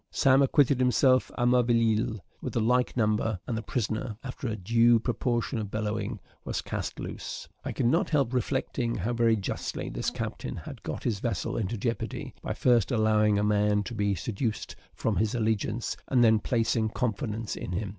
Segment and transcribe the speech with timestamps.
[0.09, 4.99] Sam acquitted himself à merveille with the like number; and the prisoner, after a due
[4.99, 7.47] proportion of bellowing, was cast loose.
[7.63, 11.77] I could not help reflecting how very justly this captain had got his vessel into
[11.77, 16.89] jeopardy by first allowing a man to be seduced from his allegiance, and then placing
[16.89, 17.89] confidence in him.